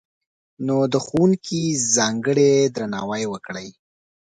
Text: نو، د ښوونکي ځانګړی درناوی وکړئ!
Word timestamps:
نو، 0.65 0.77
د 0.93 0.95
ښوونکي 1.05 1.61
ځانګړی 1.95 2.51
درناوی 2.75 3.23
وکړئ! 3.29 3.69